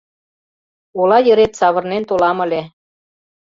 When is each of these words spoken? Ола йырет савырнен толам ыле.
Ола 0.99 1.17
йырет 1.27 1.51
савырнен 1.59 2.03
толам 2.09 2.37
ыле. 2.45 2.61